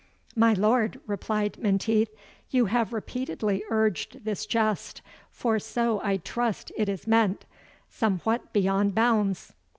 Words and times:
"My 0.35 0.53
lord," 0.53 0.99
replied 1.05 1.59
Menteith, 1.59 2.09
"you 2.49 2.65
have 2.65 2.91
repeatedly 2.91 3.63
urged 3.69 4.25
this 4.25 4.47
jest, 4.47 5.03
for 5.29 5.59
so 5.59 6.01
I 6.03 6.17
trust 6.17 6.71
it 6.75 6.89
is 6.89 7.05
meant, 7.05 7.45
somewhat 7.87 8.51
beyond 8.51 8.95
bounds. 8.95 9.53